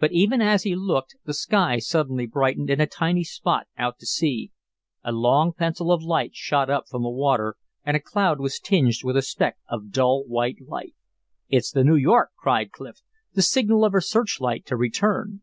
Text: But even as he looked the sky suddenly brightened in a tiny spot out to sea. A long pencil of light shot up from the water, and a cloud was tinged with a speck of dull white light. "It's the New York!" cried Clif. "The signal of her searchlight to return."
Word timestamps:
But 0.00 0.10
even 0.10 0.40
as 0.42 0.64
he 0.64 0.74
looked 0.74 1.14
the 1.24 1.32
sky 1.32 1.78
suddenly 1.78 2.26
brightened 2.26 2.68
in 2.68 2.80
a 2.80 2.86
tiny 2.88 3.22
spot 3.22 3.68
out 3.78 3.96
to 4.00 4.06
sea. 4.06 4.50
A 5.04 5.12
long 5.12 5.52
pencil 5.52 5.92
of 5.92 6.02
light 6.02 6.34
shot 6.34 6.68
up 6.68 6.88
from 6.88 7.04
the 7.04 7.08
water, 7.10 7.54
and 7.84 7.96
a 7.96 8.00
cloud 8.00 8.40
was 8.40 8.58
tinged 8.58 9.04
with 9.04 9.16
a 9.16 9.22
speck 9.22 9.58
of 9.68 9.92
dull 9.92 10.24
white 10.26 10.56
light. 10.66 10.96
"It's 11.48 11.70
the 11.70 11.84
New 11.84 11.94
York!" 11.94 12.30
cried 12.36 12.72
Clif. 12.72 13.02
"The 13.34 13.42
signal 13.42 13.84
of 13.84 13.92
her 13.92 14.00
searchlight 14.00 14.66
to 14.66 14.74
return." 14.74 15.42